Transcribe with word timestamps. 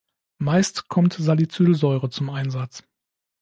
Meist 0.39 0.87
kommt 0.87 1.13
Salicylsäure 1.13 2.09
zum 2.09 2.31
Einsatz. 2.31 2.83